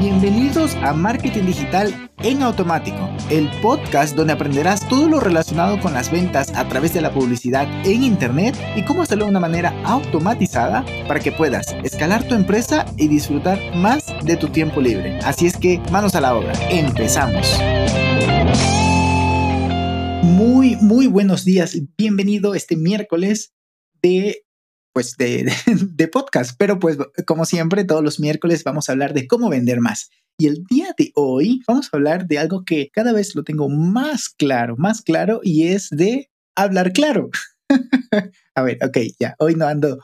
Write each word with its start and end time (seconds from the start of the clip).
Bienvenidos 0.00 0.76
a 0.76 0.94
Marketing 0.94 1.44
Digital 1.44 2.10
en 2.20 2.42
Automático, 2.42 3.10
el 3.28 3.50
podcast 3.60 4.16
donde 4.16 4.32
aprenderás 4.32 4.88
todo 4.88 5.10
lo 5.10 5.20
relacionado 5.20 5.78
con 5.78 5.92
las 5.92 6.10
ventas 6.10 6.54
a 6.56 6.66
través 6.66 6.94
de 6.94 7.02
la 7.02 7.12
publicidad 7.12 7.68
en 7.86 8.02
Internet 8.02 8.56
y 8.76 8.82
cómo 8.86 9.02
hacerlo 9.02 9.26
de 9.26 9.32
una 9.32 9.40
manera 9.40 9.78
automatizada 9.84 10.86
para 11.06 11.20
que 11.20 11.32
puedas 11.32 11.76
escalar 11.84 12.26
tu 12.26 12.34
empresa 12.34 12.86
y 12.96 13.08
disfrutar 13.08 13.58
más 13.76 14.06
de 14.24 14.38
tu 14.38 14.48
tiempo 14.48 14.80
libre. 14.80 15.18
Así 15.18 15.46
es 15.46 15.58
que 15.58 15.82
manos 15.92 16.14
a 16.14 16.22
la 16.22 16.34
obra, 16.34 16.54
empezamos. 16.70 17.60
Muy, 20.22 20.76
muy 20.76 21.08
buenos 21.08 21.44
días. 21.44 21.76
Bienvenido 21.98 22.54
este 22.54 22.74
miércoles 22.74 23.52
de 24.00 24.46
pues 24.92 25.16
de, 25.16 25.52
de, 25.66 26.08
podcast, 26.08 26.56
pero 26.58 26.78
pues 26.78 26.98
como 27.26 27.44
siempre 27.44 27.84
todos 27.84 28.02
los 28.02 28.20
miércoles 28.20 28.64
vamos 28.64 28.88
a 28.88 28.92
hablar 28.92 29.14
de 29.14 29.26
cómo 29.26 29.48
vender 29.48 29.80
más. 29.80 30.10
Y 30.38 30.46
el 30.46 30.64
día 30.64 30.94
de 30.96 31.12
hoy 31.14 31.60
vamos 31.66 31.88
a 31.92 31.96
hablar 31.96 32.26
de 32.26 32.38
algo 32.38 32.64
que 32.64 32.90
cada 32.92 33.12
vez 33.12 33.34
lo 33.34 33.44
tengo 33.44 33.68
más 33.68 34.28
claro, 34.28 34.74
más 34.78 35.02
claro 35.02 35.40
y 35.42 35.68
es 35.68 35.88
de 35.90 36.30
hablar 36.56 36.92
claro. 36.92 37.30
a 38.54 38.62
ver, 38.62 38.78
ok, 38.82 38.98
ya, 39.18 39.34
hoy 39.38 39.54
no 39.54 39.66
ando 39.66 39.98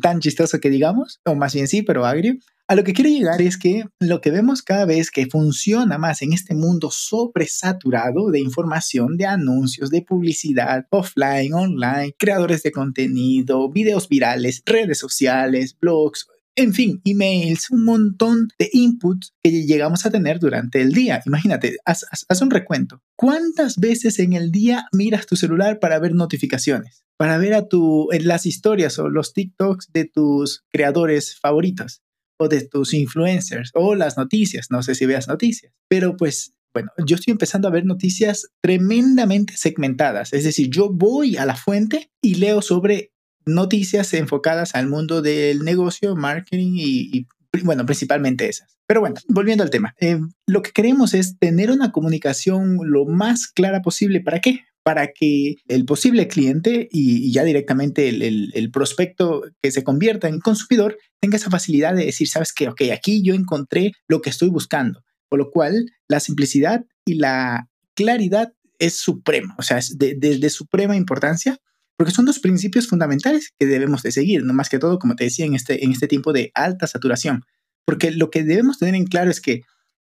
tan 0.00 0.20
chistoso 0.20 0.58
que 0.60 0.70
digamos, 0.70 1.20
o 1.24 1.34
más 1.34 1.54
bien 1.54 1.68
sí, 1.68 1.82
pero 1.82 2.06
agrio. 2.06 2.36
A 2.66 2.74
lo 2.74 2.82
que 2.82 2.94
quiero 2.94 3.10
llegar 3.10 3.42
es 3.42 3.58
que 3.58 3.84
lo 4.00 4.22
que 4.22 4.30
vemos 4.30 4.62
cada 4.62 4.86
vez 4.86 5.10
que 5.10 5.26
funciona 5.26 5.98
más 5.98 6.22
en 6.22 6.32
este 6.32 6.54
mundo 6.54 6.90
sobresaturado 6.90 8.30
de 8.30 8.40
información, 8.40 9.18
de 9.18 9.26
anuncios, 9.26 9.90
de 9.90 10.00
publicidad, 10.00 10.86
offline, 10.88 11.52
online, 11.52 12.14
creadores 12.18 12.62
de 12.62 12.72
contenido, 12.72 13.70
videos 13.70 14.08
virales, 14.08 14.62
redes 14.64 14.98
sociales, 14.98 15.76
blogs, 15.78 16.26
en 16.56 16.72
fin, 16.72 17.02
emails, 17.04 17.68
un 17.70 17.84
montón 17.84 18.48
de 18.58 18.70
inputs 18.72 19.34
que 19.42 19.66
llegamos 19.66 20.06
a 20.06 20.10
tener 20.10 20.38
durante 20.38 20.80
el 20.80 20.92
día. 20.92 21.20
Imagínate, 21.26 21.76
haz, 21.84 22.06
un 22.40 22.50
recuento. 22.50 23.02
¿Cuántas 23.14 23.76
veces 23.76 24.18
en 24.20 24.32
el 24.32 24.52
día 24.52 24.86
miras 24.90 25.26
tu 25.26 25.36
celular 25.36 25.80
para 25.80 25.98
ver 25.98 26.14
notificaciones? 26.14 27.04
Para 27.18 27.36
ver 27.36 27.52
a 27.52 27.68
tu, 27.68 28.10
en 28.10 28.26
las 28.26 28.46
historias 28.46 28.98
o 28.98 29.10
los 29.10 29.34
TikToks 29.34 29.92
de 29.92 30.06
tus 30.06 30.64
creadores 30.72 31.38
favoritos 31.38 32.03
o 32.38 32.48
de 32.48 32.66
tus 32.66 32.94
influencers 32.94 33.70
o 33.74 33.94
las 33.94 34.16
noticias. 34.16 34.70
No 34.70 34.82
sé 34.82 34.94
si 34.94 35.06
veas 35.06 35.28
noticias, 35.28 35.72
pero 35.88 36.16
pues 36.16 36.54
bueno, 36.74 36.90
yo 37.06 37.14
estoy 37.14 37.30
empezando 37.30 37.68
a 37.68 37.70
ver 37.70 37.86
noticias 37.86 38.48
tremendamente 38.60 39.56
segmentadas. 39.56 40.32
Es 40.32 40.42
decir, 40.42 40.70
yo 40.70 40.90
voy 40.90 41.36
a 41.36 41.46
la 41.46 41.54
fuente 41.54 42.10
y 42.20 42.34
leo 42.34 42.62
sobre 42.62 43.12
noticias 43.46 44.12
enfocadas 44.12 44.74
al 44.74 44.88
mundo 44.88 45.22
del 45.22 45.60
negocio, 45.60 46.16
marketing 46.16 46.72
y, 46.76 47.26
bueno, 47.62 47.86
principalmente 47.86 48.48
esas. 48.48 48.76
Pero 48.86 49.00
bueno, 49.00 49.16
volviendo 49.28 49.62
al 49.62 49.70
tema, 49.70 49.94
eh, 50.00 50.18
lo 50.46 50.62
que 50.62 50.72
queremos 50.72 51.14
es 51.14 51.38
tener 51.38 51.70
una 51.70 51.92
comunicación 51.92 52.78
lo 52.82 53.06
más 53.06 53.46
clara 53.46 53.80
posible. 53.80 54.20
¿Para 54.20 54.40
qué? 54.40 54.64
Para 54.84 55.08
que 55.12 55.56
el 55.66 55.84
posible 55.86 56.28
cliente 56.28 56.88
y, 56.92 57.32
ya 57.32 57.42
directamente 57.42 58.08
el, 58.08 58.70
prospecto 58.70 59.42
que 59.62 59.70
se 59.70 59.82
convierta 59.82 60.28
en 60.28 60.40
consumidor 60.40 60.98
tenga 61.20 61.36
esa 61.36 61.50
facilidad 61.50 61.94
de 61.94 62.04
decir, 62.04 62.28
sabes 62.28 62.52
qué, 62.52 62.68
ok, 62.68 62.82
aquí 62.92 63.22
yo 63.24 63.34
encontré 63.34 63.92
lo 64.08 64.20
que 64.20 64.30
estoy 64.30 64.50
buscando. 64.50 65.02
Por 65.30 65.38
lo 65.38 65.50
cual, 65.50 65.86
la 66.06 66.20
simplicidad 66.20 66.84
y 67.06 67.14
la 67.14 67.68
claridad 67.94 68.52
es 68.78 68.98
suprema, 68.98 69.54
o 69.58 69.62
sea, 69.62 69.78
es 69.78 69.96
de, 69.98 70.14
de 70.14 70.50
suprema 70.50 70.96
importancia 70.96 71.58
porque 71.96 72.12
son 72.12 72.24
dos 72.24 72.40
principios 72.40 72.88
fundamentales 72.88 73.52
que 73.58 73.66
debemos 73.66 74.02
de 74.02 74.12
seguir, 74.12 74.44
no 74.44 74.52
más 74.52 74.68
que 74.68 74.78
todo, 74.78 74.98
como 74.98 75.14
te 75.14 75.24
decía, 75.24 75.46
en 75.46 75.54
este, 75.54 75.84
en 75.84 75.92
este 75.92 76.08
tiempo 76.08 76.32
de 76.32 76.50
alta 76.54 76.86
saturación. 76.86 77.44
Porque 77.86 78.10
lo 78.10 78.30
que 78.30 78.42
debemos 78.42 78.78
tener 78.78 78.94
en 78.94 79.06
claro 79.06 79.30
es 79.30 79.40
que 79.40 79.62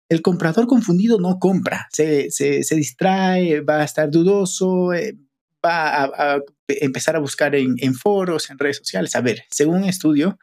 el 0.09 0.22
comprador 0.22 0.67
confundido 0.67 1.19
no 1.19 1.38
compra, 1.39 1.88
se, 1.91 2.31
se, 2.31 2.75
distrae, 2.75 3.61
va 3.61 3.81
a 3.81 3.83
estar 3.83 4.09
dudoso, 4.09 4.94
eh, 4.94 5.17
va 5.66 6.03
a, 6.03 6.39
empezar 6.68 7.16
a 7.16 7.19
buscar 7.19 7.56
en, 7.56 7.75
en, 7.78 7.94
foros, 7.94 8.50
en 8.50 8.57
redes 8.57 8.78
sociales. 8.78 9.16
A 9.16 9.22
ver, 9.22 9.44
según 9.50 9.78
un 9.78 9.84
estudio 9.85 10.38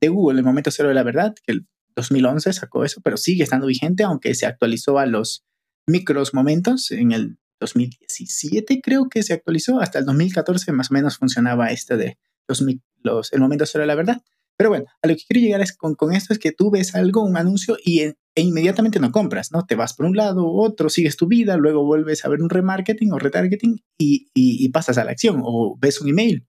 de 0.00 0.08
Google, 0.08 0.38
el 0.38 0.44
momento 0.44 0.70
cero 0.70 0.88
de 0.88 0.94
la 0.94 1.02
verdad, 1.02 1.34
que 1.44 1.52
el 1.52 1.66
2011 1.96 2.52
sacó 2.52 2.84
eso, 2.84 3.00
pero 3.02 3.16
sigue 3.16 3.44
estando 3.44 3.66
vigente, 3.66 4.02
aunque 4.02 4.34
se 4.34 4.46
actualizó 4.46 4.98
a 4.98 5.06
los 5.06 5.44
micros 5.86 6.34
momentos 6.34 6.90
en 6.90 7.12
el 7.12 7.38
2017 7.60 8.80
creo 8.82 9.08
que 9.08 9.22
se 9.22 9.32
actualizó, 9.32 9.80
hasta 9.80 9.98
el 9.98 10.04
2014 10.04 10.72
más 10.72 10.90
o 10.90 10.94
menos 10.94 11.18
funcionaba 11.18 11.68
este 11.68 11.96
de 11.96 12.18
los, 12.48 12.62
los 13.02 13.32
el 13.32 13.40
momento 13.40 13.66
cero 13.66 13.82
de 13.82 13.86
la 13.86 13.94
verdad. 13.94 14.22
Pero 14.56 14.70
bueno, 14.70 14.86
a 15.02 15.08
lo 15.08 15.14
que 15.16 15.22
quiero 15.26 15.44
llegar 15.44 15.60
es 15.60 15.76
con, 15.76 15.94
con 15.94 16.12
esto 16.12 16.32
es 16.32 16.38
que 16.38 16.52
tú 16.52 16.70
ves 16.70 16.94
algo, 16.94 17.24
un 17.24 17.36
anuncio 17.36 17.76
y 17.84 18.00
e 18.36 18.42
inmediatamente 18.42 18.98
no 18.98 19.12
compras, 19.12 19.52
¿no? 19.52 19.64
Te 19.64 19.76
vas 19.76 19.94
por 19.94 20.06
un 20.06 20.16
lado, 20.16 20.50
otro, 20.50 20.88
sigues 20.88 21.16
tu 21.16 21.28
vida, 21.28 21.56
luego 21.56 21.84
vuelves 21.84 22.24
a 22.24 22.28
ver 22.28 22.42
un 22.42 22.50
remarketing 22.50 23.12
o 23.12 23.18
retargeting 23.18 23.80
y, 23.98 24.28
y, 24.34 24.64
y 24.64 24.68
pasas 24.70 24.98
a 24.98 25.04
la 25.04 25.12
acción 25.12 25.40
o 25.44 25.76
ves 25.80 26.00
un 26.00 26.08
email 26.08 26.46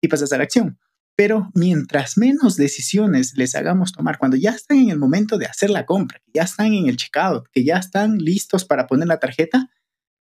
y 0.00 0.08
pasas 0.08 0.32
a 0.32 0.38
la 0.38 0.44
acción. 0.44 0.78
Pero 1.16 1.50
mientras 1.54 2.18
menos 2.18 2.56
decisiones 2.56 3.34
les 3.36 3.54
hagamos 3.54 3.92
tomar, 3.92 4.18
cuando 4.18 4.36
ya 4.36 4.50
están 4.50 4.78
en 4.78 4.90
el 4.90 4.98
momento 4.98 5.38
de 5.38 5.46
hacer 5.46 5.70
la 5.70 5.86
compra, 5.86 6.20
ya 6.32 6.42
están 6.42 6.74
en 6.74 6.88
el 6.88 6.96
checkout, 6.96 7.46
que 7.52 7.64
ya 7.64 7.76
están 7.76 8.18
listos 8.18 8.64
para 8.64 8.86
poner 8.86 9.06
la 9.06 9.20
tarjeta, 9.20 9.70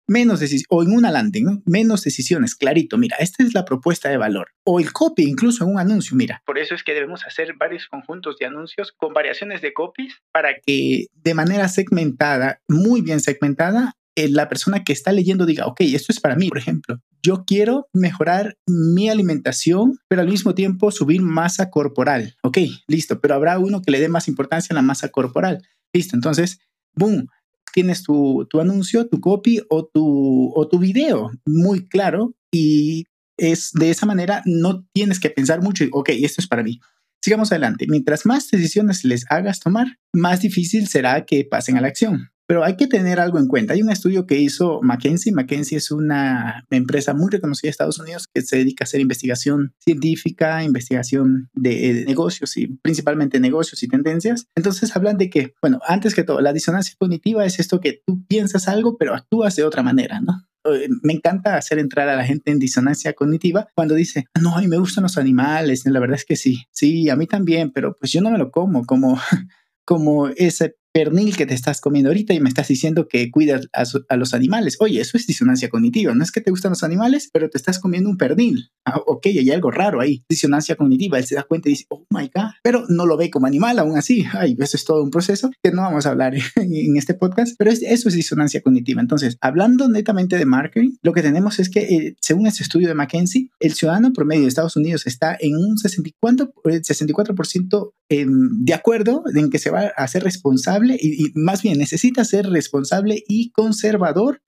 menos 0.08 0.40
decisiones, 0.40 0.68
o 0.70 0.84
en 0.84 0.92
una 0.92 1.12
landing, 1.12 1.64
menos 1.66 2.04
decisiones, 2.04 2.56
clarito, 2.56 2.98
mira, 2.98 3.18
esta 3.20 3.44
es 3.44 3.54
la 3.54 3.66
propuesta 3.66 4.10
de 4.10 4.18
valor, 4.18 4.50
o 4.64 4.80
el 4.80 4.92
copy 4.92 5.24
incluso 5.24 5.64
en 5.64 5.72
un 5.72 5.80
anuncio, 5.80 6.16
mira. 6.16 6.42
Por 6.46 6.58
eso 6.60 6.76
es 6.76 6.84
que 6.84 6.94
debemos 6.94 7.26
hacer 7.26 7.56
varios 7.58 7.88
conjuntos 7.88 8.38
de 8.38 8.46
anuncios 8.46 8.92
con 8.92 9.14
variaciones 9.14 9.62
de 9.62 9.74
copies 9.74 10.22
para 10.32 10.56
que 10.66 11.08
de 11.14 11.34
manera 11.34 11.68
segmentada, 11.68 12.62
muy 12.68 13.02
bien 13.02 13.20
segmentada, 13.20 13.94
eh, 14.18 14.30
la 14.30 14.48
persona 14.48 14.84
que 14.84 14.94
está 14.94 15.12
leyendo 15.12 15.46
diga, 15.46 15.66
ok, 15.66 15.82
esto 15.82 16.14
es 16.14 16.22
para 16.22 16.36
mí, 16.36 16.48
por 16.48 16.58
ejemplo, 16.58 17.02
yo 17.22 17.44
quiero 17.46 17.88
mejorar 17.92 18.56
mi 18.66 19.10
alimentación, 19.10 19.98
pero 20.08 20.22
al 20.22 20.30
mismo 20.30 20.56
tiempo 20.56 20.92
subir 20.92 21.22
masa 21.22 21.70
corporal. 21.70 22.36
Ok, 22.42 22.60
listo, 22.88 23.20
pero 23.20 23.36
habrá 23.36 23.60
uno 23.60 23.82
que 23.82 23.92
le 23.92 24.00
dé 24.00 24.08
más 24.08 24.28
importancia 24.30 24.74
a 24.74 24.76
la 24.76 24.82
masa 24.82 25.10
corporal. 25.10 25.68
Listo, 25.92 26.16
entonces, 26.16 26.60
boom, 26.94 27.28
tienes 27.75 28.03
tu, 28.03 28.47
anuncio, 28.59 29.08
tu 29.08 29.19
copy 29.19 29.62
o 29.69 29.86
tu, 29.86 30.52
o 30.56 30.68
tu 30.69 30.80
video 30.80 31.30
muy 31.46 31.86
claro 31.90 32.34
y 32.50 33.03
es 33.38 33.72
de 33.74 33.90
esa 33.90 34.06
manera 34.06 34.41
no 34.46 34.88
tienes 34.94 35.19
que 35.19 35.30
pensar 35.30 35.62
mucho 35.62 35.84
y, 35.84 35.90
ok, 35.91 36.09
esto 36.09 36.41
es 36.41 36.47
para 36.47 36.64
mí. 36.64 36.80
Sigamos 37.22 37.52
adelante. 37.52 37.85
Mientras 37.90 38.25
más 38.25 38.50
decisiones 38.50 39.03
les 39.03 39.25
hagas 39.30 39.59
tomar, 39.59 39.88
más 40.14 40.40
difícil 40.40 40.88
será 40.88 41.25
que 41.25 41.44
pasen 41.44 41.78
a 41.78 41.81
la 41.81 41.90
acción. 41.90 42.30
Pero 42.48 42.64
hay 42.64 42.76
que 42.76 42.88
tener 42.88 43.20
algo 43.20 43.40
en 43.40 43.48
cuenta. 43.48 43.74
Hay 43.74 43.82
un 43.82 43.90
estudio 43.90 44.26
que 44.26 44.38
hizo 44.38 44.80
McKinsey. 44.82 45.34
McKinsey 45.34 45.78
es 45.78 45.92
una 45.92 46.66
empresa 46.70 47.14
muy 47.14 47.30
reconocida 47.32 47.68
de 47.68 47.72
Estados 47.72 48.00
Unidos 48.00 48.28
que 48.32 48.42
se 48.42 48.58
dedica 48.58 48.84
a 48.84 48.86
hacer 48.86 49.02
investigación 49.02 49.74
científica, 49.80 50.64
investigación 50.64 51.50
de, 51.54 52.06
negocios 52.06 52.56
y 52.58 52.68
principalmente 52.68 53.40
negocios 53.40 53.82
y 53.84 53.88
tendencias. 53.88 54.46
Entonces 54.56 54.96
hablan 54.96 55.18
de 55.18 55.30
que, 55.30 55.54
bueno, 55.62 55.80
antes 55.88 56.14
que 56.14 56.24
todo, 56.24 56.42
la 56.42 56.54
disonancia 56.54 56.96
cognitiva 57.00 57.46
es 57.46 57.60
esto 57.60 57.80
que 57.80 58.02
tú 58.06 58.26
piensas 58.28 58.68
algo, 58.68 58.98
pero 58.98 59.16
actúas 59.16 59.56
de 59.56 59.64
otra 59.64 59.82
manera, 59.82 60.22
¿no? 60.22 60.44
Eh, 60.66 60.88
me 61.04 61.14
encanta 61.14 61.58
hacer 61.58 61.80
entrar 61.80 62.10
a 62.10 62.16
la 62.16 62.26
gente 62.26 62.52
en 62.52 62.60
disonancia 62.60 63.14
cognitiva 63.14 63.68
cuando 63.76 63.94
dice, 63.96 64.26
no, 64.42 64.56
a 64.56 64.60
mmí 64.60 64.68
me 64.68 64.78
gustan 64.78 65.04
los 65.04 65.18
animales. 65.18 65.86
La 65.86 66.00
verdad 66.00 66.18
es 66.18 66.26
que 66.26 66.36
sí, 66.36 66.66
sí, 66.72 67.10
a 67.10 67.16
mí 67.16 67.28
también, 67.28 67.72
pero 67.72 67.96
pues 67.96 68.12
yo 68.12 68.22
no 68.22 68.32
me 68.32 68.38
lo 68.38 68.52
como, 68.52 68.86
como, 68.86 69.20
como 69.86 70.28
ese 70.30 70.76
pernil 70.96 71.36
que 71.36 71.46
te 71.46 71.54
estás 71.54 71.82
comiendo 71.82 72.10
ahorita 72.10 72.34
y 72.34 72.40
me 72.40 72.48
estás 72.48 72.70
diciendo 72.70 73.10
que 73.10 73.30
cuidas 73.30 73.68
a, 73.74 74.16
los 74.16 74.34
animales. 74.34 74.78
Oye, 74.80 75.02
eso 75.02 75.18
es 75.18 75.28
disonancia 75.28 75.68
cognitiva. 75.68 76.16
No 76.16 76.24
es 76.24 76.32
que 76.32 76.40
te 76.40 76.52
gustan 76.52 76.70
los 76.70 76.84
animales, 76.84 77.30
pero 77.34 77.50
te 77.50 77.58
estás 77.58 77.80
comiendo 77.80 78.10
un 78.10 78.16
pernil. 78.16 78.70
Ah, 78.86 79.02
ok, 79.06 79.26
hay 79.26 79.52
algo 79.52 79.72
raro 79.72 80.00
ahí. 80.00 80.24
Disonancia 80.30 80.78
cognitiva. 80.78 81.18
Él 81.18 81.26
se 81.26 81.36
da 81.36 81.44
cuenta 81.44 81.68
y 81.68 81.74
dice, 81.74 81.86
oh 81.90 82.06
my 82.10 82.32
God, 82.34 82.52
pero 82.64 82.86
no 82.88 83.06
lo 83.06 83.18
ve 83.18 83.30
como 83.30 83.46
animal 83.46 83.78
aún 83.80 83.98
así. 83.98 84.24
Ay, 84.32 84.56
eso 84.58 84.78
es 84.78 84.86
todo 84.86 85.04
un 85.04 85.12
proceso 85.12 85.52
que 85.62 85.72
no 85.72 85.82
vamos 85.82 86.06
a 86.06 86.12
hablar 86.12 86.34
en, 86.56 86.96
este 86.96 87.14
podcast, 87.14 87.56
pero 87.58 87.72
eso 87.72 88.08
es 88.08 88.16
disonancia 88.16 88.62
cognitiva. 88.62 89.02
Entonces, 89.02 89.38
hablando 89.41 89.90
netamente 89.90 90.38
de 90.38 90.46
marketing, 90.46 90.91
lo 91.02 91.12
que 91.12 91.22
tenemos 91.22 91.59
es 91.59 91.70
que, 91.70 91.82
eh, 91.82 92.16
según 92.22 92.48
este 92.48 92.64
estudio 92.64 92.88
de 92.88 92.96
McKinsey, 92.96 93.50
el 93.59 93.74
ciudadano 93.74 94.14
promedio 94.14 94.44
de 94.44 94.48
Estados 94.48 94.78
Unidos 94.78 95.06
está 95.08 95.36
en 95.38 95.58
un 95.58 95.76
64%, 95.76 96.53
64% 96.64 97.91
eh, 98.08 98.26
de 98.28 98.74
acuerdo 98.74 99.24
en 99.34 99.50
que 99.50 99.59
se 99.59 99.72
va 99.72 99.91
a 99.98 100.03
hacer 100.03 100.24
responsable 100.24 100.84
y, 100.91 101.32
más 101.35 101.61
bien 101.61 101.78
necesita 101.78 102.23
ser 102.23 102.47
responsable 102.47 103.23
y 103.28 103.52
conservador 103.52 104.41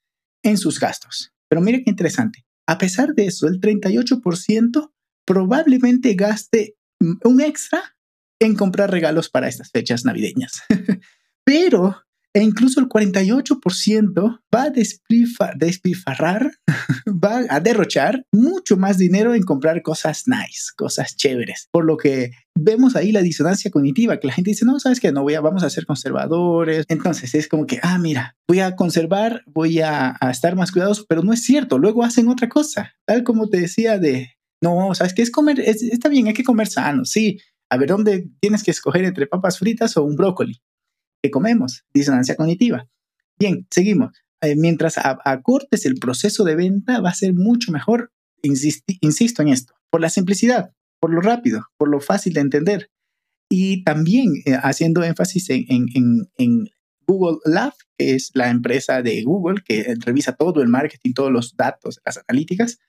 en 0.43 0.57
sus 0.57 0.79
gastos. 0.79 1.33
Pero 1.49 1.61
mire 1.61 1.83
qué 1.83 1.89
interesante. 1.89 2.45
A 2.67 2.77
pesar 2.77 3.13
de 3.13 3.25
eso, 3.25 3.47
el 3.47 3.59
38% 3.59 4.91
probablemente 5.25 6.13
gaste 6.13 6.75
un 6.99 7.41
extra 7.41 7.97
en 8.39 8.55
comprar 8.55 8.91
regalos 8.91 9.29
para 9.29 9.47
estas 9.47 9.71
fechas 9.71 10.05
navideñas. 10.05 10.61
Pero 11.43 12.03
E 12.37 12.43
incluso 12.43 12.79
el 12.79 12.87
48% 12.87 14.41
va 14.55 14.63
a 14.63 14.69
despilfarrar, 14.69 16.51
va 17.07 17.41
a 17.49 17.59
derrochar 17.59 18.27
mucho 18.31 18.77
más 18.77 18.99
dinero 18.99 19.33
en 19.33 19.41
comprar 19.41 19.81
cosas 19.81 20.25
nice, 20.27 20.65
cosas 20.77 21.15
chéveres. 21.15 21.67
Por 21.71 21.85
lo 21.85 21.97
que 21.97 22.29
vemos 22.53 22.95
ahí 22.95 23.11
la 23.11 23.23
disonancia 23.23 23.71
cognitiva, 23.71 24.19
que 24.19 24.27
la 24.27 24.33
gente 24.33 24.51
dice, 24.51 24.65
no, 24.65 24.79
sabes 24.79 24.99
que 24.99 25.11
no 25.11 25.23
voy 25.23 25.33
a, 25.33 25.41
vamos 25.41 25.63
a 25.63 25.71
ser 25.71 25.87
conservadores. 25.87 26.85
Entonces 26.89 27.33
es 27.33 27.47
como 27.47 27.65
que, 27.65 27.79
ah, 27.81 27.97
mira, 27.97 28.35
voy 28.47 28.59
a 28.59 28.75
conservar, 28.75 29.41
voy 29.47 29.81
a, 29.81 30.15
a 30.21 30.29
estar 30.29 30.55
más 30.55 30.71
cuidadoso, 30.71 31.07
pero 31.09 31.23
no 31.23 31.33
es 31.33 31.41
cierto. 31.41 31.79
Luego 31.79 32.03
hacen 32.03 32.27
otra 32.27 32.49
cosa, 32.49 32.93
tal 33.07 33.23
como 33.23 33.49
te 33.49 33.61
decía 33.61 33.97
de, 33.97 34.37
no, 34.61 34.93
sabes 34.93 35.15
que 35.15 35.23
es 35.23 35.31
comer, 35.31 35.59
está 35.59 36.07
bien, 36.07 36.27
hay 36.27 36.35
que 36.35 36.43
comer 36.43 36.67
sano, 36.67 37.03
sí. 37.03 37.39
A 37.71 37.77
ver, 37.77 37.89
¿dónde 37.89 38.29
tienes 38.39 38.61
que 38.61 38.69
escoger 38.69 39.05
entre 39.05 39.25
papas 39.25 39.57
fritas 39.57 39.97
o 39.97 40.03
un 40.03 40.15
brócoli? 40.15 40.61
¿Qué 41.27 41.31
comemos? 41.31 41.83
Disonancia 41.93 42.35
cognitiva. 42.35 42.87
Bien, 43.37 43.67
seguimos. 43.69 44.11
Eh, 44.41 44.55
mientras 44.55 44.95
acortes 44.97 45.85
el 45.85 45.95
proceso 45.95 46.45
de 46.45 46.55
venta, 46.55 47.01
va 47.01 47.09
a 47.09 47.13
ser 47.13 47.33
mucho 47.33 47.71
mejor, 47.71 48.13
insisto 48.41 49.41
en 49.41 49.49
esto, 49.49 49.73
por 49.89 49.99
la 49.99 50.09
simplicidad 50.09 50.71
por 50.99 51.13
lo 51.13 51.21
rápido, 51.21 51.65
por 51.77 51.89
lo 51.89 51.99
fácil 51.99 52.33
de 52.33 52.41
entender. 52.41 52.91
Y 53.49 53.83
también 53.83 54.33
eh, 54.45 54.57
haciendo 54.61 55.03
énfasis 55.03 55.49
en, 55.49 56.69
Google 57.09 57.37
Lab, 57.45 57.73
que 57.97 58.15
es 58.15 58.31
la 58.33 58.49
empresa 58.49 59.01
de 59.01 59.23
Google 59.23 59.61
que 59.65 59.95
revisa 60.05 60.35
todo 60.35 60.61
el 60.61 60.67
marketing, 60.67 61.13
todos 61.13 61.31
los 61.31 61.55
datos, 61.55 62.01
las 62.05 62.19
analíticas, 62.27 62.79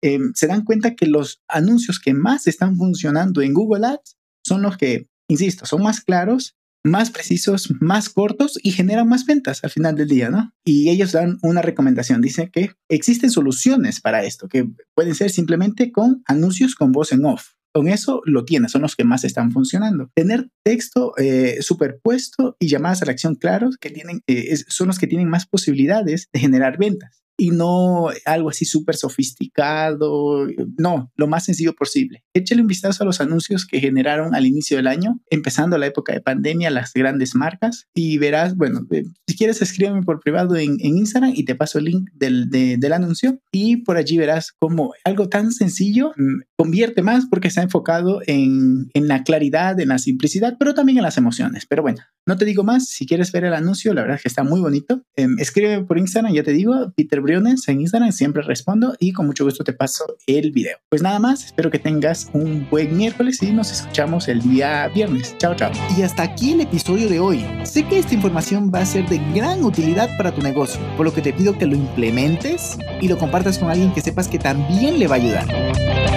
em, 0.00 0.32
se 0.34 0.46
dan 0.46 0.64
cuenta 0.64 0.94
que 0.94 1.04
los 1.04 1.42
anuncios 1.48 2.00
que 2.00 2.14
más 2.14 2.46
están 2.46 2.76
funcionando 2.76 3.42
en 3.42 3.52
Google 3.52 3.86
Ads 3.86 4.16
son 4.42 4.62
los 4.62 4.78
que, 4.78 5.08
insisto, 5.28 5.66
son 5.66 5.82
más 5.82 6.00
claros, 6.00 6.56
más 6.84 7.10
precisos, 7.10 7.72
más 7.80 8.08
cortos 8.08 8.58
y 8.62 8.72
generan 8.72 9.08
más 9.08 9.26
ventas 9.26 9.62
al 9.64 9.70
final 9.70 9.94
del 9.96 10.08
día, 10.08 10.30
¿no? 10.30 10.52
Y 10.64 10.90
ellos 10.90 11.12
dan 11.12 11.38
una 11.42 11.62
recomendación, 11.62 12.20
dice 12.20 12.50
que 12.50 12.72
existen 12.88 13.30
soluciones 13.30 14.00
para 14.00 14.24
esto, 14.24 14.48
que 14.48 14.68
pueden 14.94 15.14
ser 15.14 15.30
simplemente 15.30 15.92
con 15.92 16.22
anuncios 16.26 16.74
con 16.74 16.92
voz 16.92 17.12
en 17.12 17.24
off 17.24 17.58
con 17.78 17.86
eso 17.86 18.22
lo 18.24 18.44
tienes, 18.44 18.72
son 18.72 18.82
los 18.82 18.96
que 18.96 19.04
más 19.04 19.24
están 19.24 19.52
funcionando. 19.52 20.10
Tener 20.14 20.48
texto 20.64 21.12
eh, 21.16 21.58
superpuesto 21.60 22.56
y 22.58 22.68
llamadas 22.68 23.02
a 23.02 23.06
la 23.06 23.12
acción 23.12 23.34
claros 23.34 23.76
que 23.76 23.90
tienen, 23.90 24.20
eh, 24.26 24.56
son 24.68 24.88
los 24.88 24.98
que 24.98 25.06
tienen 25.06 25.28
más 25.28 25.46
posibilidades 25.46 26.28
de 26.32 26.40
generar 26.40 26.78
ventas 26.78 27.22
y 27.38 27.50
no 27.50 28.08
algo 28.26 28.50
así 28.50 28.64
súper 28.64 28.96
sofisticado. 28.96 30.46
No, 30.76 31.10
lo 31.16 31.26
más 31.28 31.44
sencillo 31.44 31.74
posible. 31.74 32.24
Échale 32.34 32.60
un 32.60 32.66
vistazo 32.66 33.04
a 33.04 33.06
los 33.06 33.20
anuncios 33.20 33.64
que 33.64 33.80
generaron 33.80 34.34
al 34.34 34.44
inicio 34.44 34.76
del 34.76 34.88
año, 34.88 35.20
empezando 35.30 35.78
la 35.78 35.86
época 35.86 36.12
de 36.12 36.20
pandemia, 36.20 36.70
las 36.70 36.92
grandes 36.92 37.34
marcas, 37.34 37.86
y 37.94 38.18
verás, 38.18 38.56
bueno, 38.56 38.80
eh, 38.90 39.04
si 39.26 39.36
quieres 39.36 39.62
escríbeme 39.62 40.02
por 40.02 40.20
privado 40.20 40.56
en, 40.56 40.78
Instagram 40.80 41.32
y 41.34 41.44
te 41.44 41.54
paso 41.54 41.78
el 41.78 41.84
link 41.84 42.10
del, 42.12 42.50
del 42.50 42.92
anuncio 42.92 43.38
y 43.52 43.78
por 43.78 43.96
allí 43.96 44.18
verás 44.18 44.52
cómo 44.58 44.94
algo 45.04 45.28
tan 45.28 45.52
sencillo 45.52 46.12
mm, 46.16 46.40
convierte 46.56 47.02
más 47.02 47.26
porque 47.30 47.48
está 47.48 47.62
enfocado 47.62 48.20
en, 48.26 48.88
en 48.94 49.08
la 49.08 49.22
claridad, 49.22 49.78
en 49.78 49.88
la 49.88 49.98
simplicidad, 49.98 50.56
pero 50.58 50.74
también 50.74 50.98
en 50.98 51.04
las 51.04 51.18
emociones. 51.18 51.66
Pero 51.68 51.82
bueno, 51.82 52.02
no 52.26 52.36
te 52.36 52.44
digo 52.44 52.64
más, 52.64 52.88
si 52.88 53.06
quieres 53.06 53.32
ver 53.32 53.44
el 53.44 53.54
anuncio, 53.54 53.94
la 53.94 54.02
verdad 54.02 54.16
es 54.16 54.22
que 54.22 54.28
está 54.28 54.44
muy 54.44 54.60
bonito. 54.60 55.02
Eh, 55.16 55.28
escríbeme 55.38 55.84
por 55.84 55.98
Instagram, 55.98 56.32
ya 56.34 56.42
te 56.42 56.52
digo, 56.52 56.92
Peter 56.96 57.20
En 57.28 57.80
Instagram, 57.80 58.10
siempre 58.10 58.42
respondo 58.42 58.94
y 58.98 59.12
con 59.12 59.26
mucho 59.26 59.44
gusto 59.44 59.62
te 59.62 59.74
paso 59.74 60.16
el 60.26 60.50
video. 60.50 60.78
Pues 60.88 61.02
nada 61.02 61.18
más, 61.18 61.44
espero 61.44 61.70
que 61.70 61.78
tengas 61.78 62.30
un 62.32 62.66
buen 62.70 62.96
miércoles 62.96 63.42
y 63.42 63.52
nos 63.52 63.70
escuchamos 63.70 64.28
el 64.28 64.40
día 64.40 64.88
viernes. 64.88 65.36
Chao, 65.36 65.54
chao. 65.54 65.70
Y 65.98 66.02
hasta 66.02 66.22
aquí 66.22 66.52
el 66.52 66.62
episodio 66.62 67.06
de 67.06 67.20
hoy. 67.20 67.44
Sé 67.64 67.84
que 67.84 67.98
esta 67.98 68.14
información 68.14 68.72
va 68.74 68.80
a 68.80 68.86
ser 68.86 69.06
de 69.10 69.18
gran 69.34 69.62
utilidad 69.62 70.08
para 70.16 70.34
tu 70.34 70.40
negocio, 70.40 70.80
por 70.96 71.04
lo 71.04 71.12
que 71.12 71.20
te 71.20 71.34
pido 71.34 71.58
que 71.58 71.66
lo 71.66 71.74
implementes 71.74 72.78
y 73.02 73.08
lo 73.08 73.18
compartas 73.18 73.58
con 73.58 73.68
alguien 73.68 73.92
que 73.92 74.00
sepas 74.00 74.26
que 74.26 74.38
también 74.38 74.98
le 74.98 75.06
va 75.06 75.16
a 75.16 75.18
ayudar. 75.18 76.07